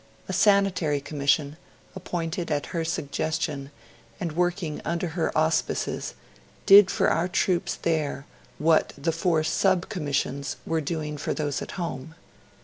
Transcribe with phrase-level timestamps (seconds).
[0.27, 1.57] A Sanitary Commission,
[1.95, 3.69] appointed at her suggestion,
[4.19, 6.15] and working under her auspices,
[6.65, 8.25] did for our troops there
[8.57, 12.15] what the four Sub Commissions were doing for those at home.